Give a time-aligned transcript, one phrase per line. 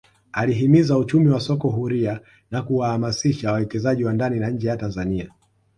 [0.31, 5.31] Alihimiza uchumi wa soko huria na kuwahamasisha wawekezaji wa ndani na nje ya Tanzania